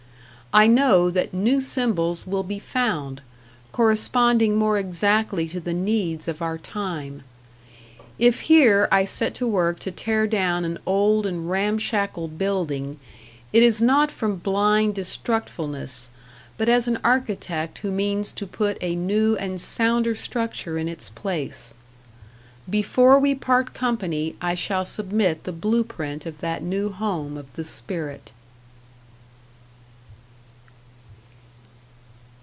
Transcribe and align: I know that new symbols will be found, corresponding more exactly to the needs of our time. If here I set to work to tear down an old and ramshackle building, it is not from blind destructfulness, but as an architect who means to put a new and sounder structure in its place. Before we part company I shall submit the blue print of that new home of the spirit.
I 0.53 0.67
know 0.67 1.09
that 1.09 1.33
new 1.33 1.61
symbols 1.61 2.27
will 2.27 2.43
be 2.43 2.59
found, 2.59 3.21
corresponding 3.71 4.57
more 4.57 4.77
exactly 4.77 5.47
to 5.47 5.61
the 5.61 5.73
needs 5.73 6.27
of 6.27 6.41
our 6.41 6.57
time. 6.57 7.23
If 8.19 8.41
here 8.41 8.89
I 8.91 9.05
set 9.05 9.33
to 9.35 9.47
work 9.47 9.79
to 9.79 9.91
tear 9.91 10.27
down 10.27 10.65
an 10.65 10.77
old 10.85 11.25
and 11.25 11.49
ramshackle 11.49 12.27
building, 12.27 12.99
it 13.53 13.63
is 13.63 13.81
not 13.81 14.11
from 14.11 14.35
blind 14.35 14.95
destructfulness, 14.95 16.09
but 16.57 16.67
as 16.67 16.85
an 16.85 16.99
architect 17.01 17.77
who 17.77 17.89
means 17.89 18.33
to 18.33 18.45
put 18.45 18.77
a 18.81 18.93
new 18.93 19.37
and 19.37 19.61
sounder 19.61 20.15
structure 20.15 20.77
in 20.77 20.89
its 20.89 21.07
place. 21.07 21.73
Before 22.69 23.17
we 23.21 23.35
part 23.35 23.73
company 23.73 24.35
I 24.41 24.55
shall 24.55 24.83
submit 24.83 25.45
the 25.45 25.53
blue 25.53 25.85
print 25.85 26.25
of 26.25 26.41
that 26.41 26.61
new 26.61 26.91
home 26.91 27.37
of 27.37 27.53
the 27.55 27.63
spirit. 27.63 28.33